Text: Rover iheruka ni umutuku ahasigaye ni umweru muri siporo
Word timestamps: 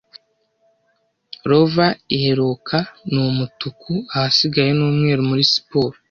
Rover 1.49 1.93
iheruka 2.15 2.77
ni 3.11 3.19
umutuku 3.29 3.93
ahasigaye 4.15 4.71
ni 4.73 4.83
umweru 4.89 5.21
muri 5.29 5.43
siporo 5.53 5.95